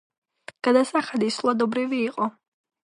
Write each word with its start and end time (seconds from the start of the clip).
გადასახადი 0.67 1.31
სულადობრივი 1.37 2.05
იყო. 2.11 2.35